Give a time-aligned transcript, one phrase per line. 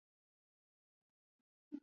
[1.69, 1.79] 咸北线